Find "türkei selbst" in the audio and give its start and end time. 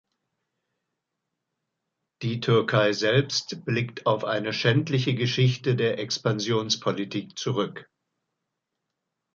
2.39-3.63